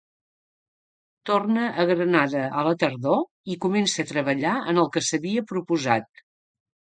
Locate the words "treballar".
4.13-4.55